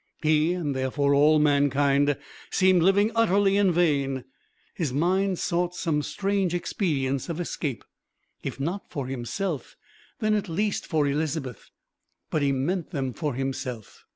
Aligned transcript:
He, 0.23 0.53
and 0.53 0.75
therefore 0.75 1.13
all 1.13 1.37
mankind, 1.37 2.17
seemed 2.49 2.81
living 2.81 3.11
utterly 3.13 3.55
in 3.55 3.71
vain. 3.71 4.23
His 4.73 4.91
mind 4.91 5.37
sought 5.37 5.75
some 5.75 6.01
strange 6.01 6.55
expedients 6.55 7.29
of 7.29 7.39
escape, 7.39 7.83
if 8.41 8.59
not 8.59 8.89
for 8.89 9.05
himself 9.05 9.75
then 10.17 10.33
at 10.33 10.49
least 10.49 10.87
for 10.87 11.05
Elizabeth. 11.05 11.69
But 12.31 12.41
he 12.41 12.51
meant 12.51 12.89
them 12.89 13.13
for 13.13 13.35
himself. 13.35 14.03